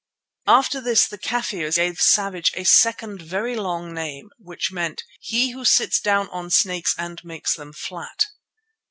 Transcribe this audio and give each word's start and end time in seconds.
After 0.47 0.81
this 0.81 1.07
the 1.07 1.19
Kafirs 1.19 1.75
gave 1.75 2.01
Savage 2.01 2.51
a 2.55 2.63
second 2.63 3.21
very 3.21 3.55
long 3.55 3.93
name 3.93 4.31
which 4.39 4.71
meant 4.71 5.03
"He 5.19 5.51
who 5.51 5.63
sits 5.63 5.99
down 5.99 6.27
on 6.29 6.49
snakes 6.49 6.95
and 6.97 7.23
makes 7.23 7.53
them 7.53 7.71
flat." 7.71 8.25